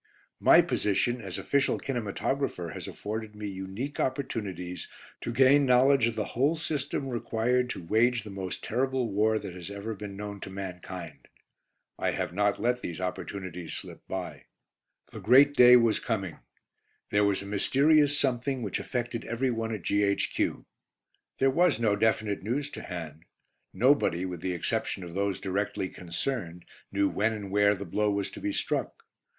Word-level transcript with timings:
My 0.39 0.63
position 0.63 1.21
as 1.21 1.37
Official 1.37 1.77
Kinematographer 1.77 2.73
has 2.73 2.87
afforded 2.87 3.35
me 3.35 3.47
unique 3.47 3.99
opportunities 3.99 4.87
to 5.19 5.31
gain 5.31 5.63
knowledge 5.67 6.07
of 6.07 6.15
the 6.15 6.25
whole 6.33 6.55
system 6.55 7.07
required 7.07 7.69
to 7.69 7.83
wage 7.83 8.23
the 8.23 8.31
most 8.31 8.63
terrible 8.63 9.11
war 9.11 9.37
that 9.37 9.53
has 9.53 9.69
ever 9.69 9.93
been 9.93 10.17
known 10.17 10.39
to 10.39 10.49
mankind. 10.49 11.27
I 11.99 12.13
have 12.13 12.33
not 12.33 12.59
let 12.59 12.81
these 12.81 12.99
opportunities 12.99 13.73
slip 13.75 14.01
by. 14.07 14.45
The 15.11 15.19
great 15.19 15.53
day 15.53 15.75
was 15.75 15.99
coming; 15.99 16.39
there 17.11 17.23
was 17.23 17.43
a 17.43 17.45
mysterious 17.45 18.17
something 18.17 18.63
which 18.63 18.79
affected 18.79 19.23
everyone 19.25 19.71
at 19.71 19.83
G.H.Q. 19.83 20.65
There 21.37 21.51
was 21.51 21.79
no 21.79 21.95
definite 21.95 22.41
news 22.41 22.71
to 22.71 22.81
hand; 22.81 23.25
nobody, 23.71 24.25
with 24.25 24.41
the 24.41 24.53
exception 24.53 25.03
of 25.03 25.13
those 25.13 25.39
directly 25.39 25.89
concerned, 25.89 26.65
knew 26.91 27.07
when 27.07 27.33
and 27.33 27.51
where 27.51 27.75
the 27.75 27.85
blow 27.85 28.09
was 28.09 28.31
to 28.31 28.39
be 28.39 28.51
struck. 28.51 29.05